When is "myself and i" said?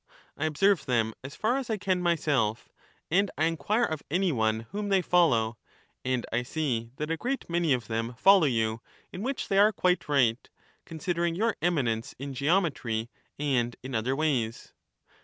2.01-3.45